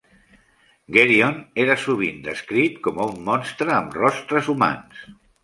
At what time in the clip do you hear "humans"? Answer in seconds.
4.57-5.07